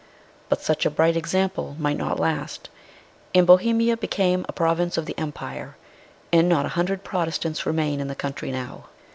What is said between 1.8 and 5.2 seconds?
not last, and Bohemia became a province of the